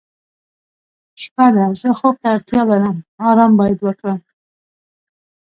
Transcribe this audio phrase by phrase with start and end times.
[1.21, 2.97] شپه ده زه خوب ته اړتیا لرم
[3.29, 4.19] آرام باید وکړم.